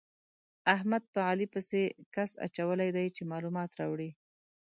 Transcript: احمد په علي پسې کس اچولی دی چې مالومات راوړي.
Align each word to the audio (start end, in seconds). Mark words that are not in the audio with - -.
احمد 0.75 1.03
په 1.13 1.19
علي 1.29 1.47
پسې 1.53 1.81
کس 2.15 2.31
اچولی 2.45 2.89
دی 2.95 3.07
چې 3.15 3.27
مالومات 3.31 3.71
راوړي. 3.79 4.09